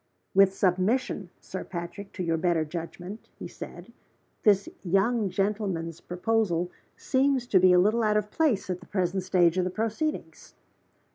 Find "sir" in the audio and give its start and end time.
1.41-1.63